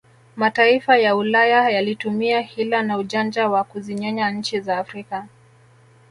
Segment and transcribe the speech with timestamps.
[0.35, 5.27] Mataifa ya ulaya yalitumia Hila na ujanja wa kuzinyonya nchi za Afrika